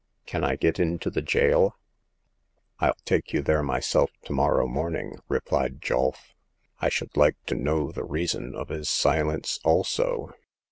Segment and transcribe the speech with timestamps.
[0.25, 1.77] Can I get into the jail?"
[2.79, 6.33] I'll take you there myself to morrow morn ing/' replied Julf.
[6.79, 10.33] I should like to know the reason of his silence also.